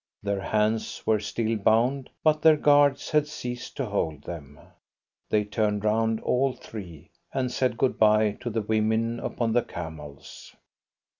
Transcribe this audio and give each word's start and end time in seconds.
Their 0.23 0.41
hands 0.41 1.03
were 1.05 1.19
still 1.19 1.55
bound, 1.57 2.09
but 2.23 2.41
their 2.41 2.57
guards 2.57 3.11
had 3.11 3.27
ceased 3.27 3.77
to 3.77 3.85
hold 3.85 4.23
them. 4.23 4.59
They 5.29 5.43
turned 5.43 5.85
round, 5.85 6.19
all 6.21 6.53
three, 6.53 7.11
and 7.35 7.51
said 7.51 7.77
good 7.77 7.99
bye 7.99 8.35
to 8.41 8.49
the 8.49 8.63
women 8.63 9.19
upon 9.19 9.53
the 9.53 9.61
camels. 9.61 10.55